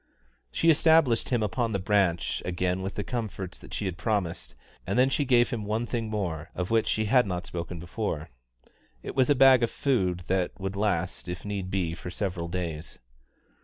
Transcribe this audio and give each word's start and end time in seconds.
She 0.51 0.71
established 0.71 1.29
him 1.29 1.43
upon 1.43 1.73
the 1.73 1.77
branch 1.79 2.41
again 2.43 2.81
with 2.81 2.95
the 2.95 3.03
comforts 3.03 3.59
that 3.59 3.71
she 3.71 3.85
had 3.85 3.99
promised, 3.99 4.55
and 4.87 4.97
then 4.97 5.11
she 5.11 5.25
gave 5.25 5.51
him 5.51 5.63
one 5.63 5.85
thing 5.85 6.09
more, 6.09 6.49
of 6.55 6.71
which 6.71 6.87
she 6.87 7.05
had 7.05 7.27
not 7.27 7.45
spoken 7.45 7.79
before. 7.79 8.31
It 9.03 9.13
was 9.13 9.29
a 9.29 9.35
bag 9.35 9.61
of 9.61 9.69
food 9.69 10.23
that 10.25 10.59
would 10.59 10.75
last, 10.75 11.27
if 11.27 11.45
need 11.45 11.69
be, 11.69 11.93
for 11.93 12.09
several 12.09 12.47
days. 12.47 12.97